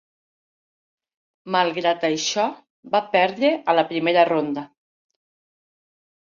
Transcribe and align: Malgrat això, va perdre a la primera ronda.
Malgrat 1.57 2.07
això, 2.09 2.47
va 2.97 3.03
perdre 3.13 3.53
a 3.75 3.79
la 3.81 3.87
primera 3.95 4.27
ronda. 4.33 4.67